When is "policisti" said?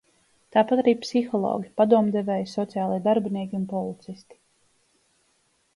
3.77-4.41